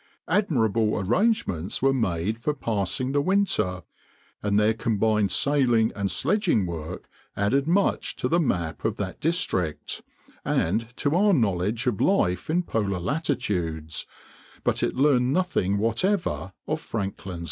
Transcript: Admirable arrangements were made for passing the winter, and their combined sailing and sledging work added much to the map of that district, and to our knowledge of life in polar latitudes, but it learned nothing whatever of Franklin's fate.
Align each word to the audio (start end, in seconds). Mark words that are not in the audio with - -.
Admirable 0.29 0.97
arrangements 0.97 1.79
were 1.79 1.93
made 1.93 2.39
for 2.41 2.55
passing 2.55 3.11
the 3.11 3.21
winter, 3.21 3.83
and 4.41 4.59
their 4.59 4.73
combined 4.73 5.31
sailing 5.31 5.91
and 5.95 6.09
sledging 6.09 6.65
work 6.65 7.07
added 7.37 7.67
much 7.67 8.15
to 8.15 8.27
the 8.27 8.39
map 8.39 8.83
of 8.83 8.95
that 8.97 9.19
district, 9.19 10.01
and 10.43 10.87
to 10.97 11.15
our 11.15 11.33
knowledge 11.33 11.85
of 11.85 12.01
life 12.01 12.49
in 12.49 12.63
polar 12.63 12.99
latitudes, 12.99 14.07
but 14.63 14.81
it 14.81 14.95
learned 14.95 15.31
nothing 15.31 15.77
whatever 15.77 16.51
of 16.67 16.81
Franklin's 16.81 17.33
fate. 17.35 17.39